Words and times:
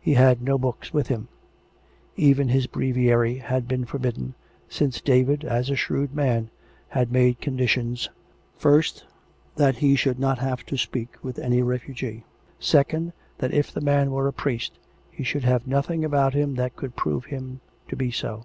He 0.00 0.14
had 0.14 0.42
no 0.42 0.58
books 0.58 0.94
with 0.94 1.08
him; 1.08 1.26
even 2.16 2.50
his 2.50 2.68
breviary 2.68 3.38
had 3.38 3.66
been 3.66 3.84
for 3.84 3.98
bidden, 3.98 4.34
since 4.68 5.00
David, 5.00 5.42
as 5.44 5.68
a 5.70 5.74
shrewd 5.74 6.14
man, 6.14 6.50
had 6.90 7.10
made 7.10 7.40
condi 7.40 7.66
tions, 7.66 8.08
first 8.56 9.06
that 9.56 9.78
he 9.78 9.96
should 9.96 10.20
not 10.20 10.38
have 10.38 10.64
to 10.66 10.78
speak 10.78 11.16
with 11.20 11.40
any 11.40 11.62
refu 11.62 11.92
gee, 11.94 12.22
second, 12.60 13.12
that 13.38 13.52
if 13.52 13.72
the 13.72 13.80
man 13.80 14.12
were 14.12 14.28
a 14.28 14.32
priest 14.32 14.78
he 15.10 15.24
should 15.24 15.42
have 15.42 15.66
nothing 15.66 16.04
about 16.04 16.32
him 16.32 16.54
that 16.54 16.76
could 16.76 16.94
prove 16.94 17.24
him 17.24 17.60
to 17.88 17.96
be 17.96 18.12
so. 18.12 18.44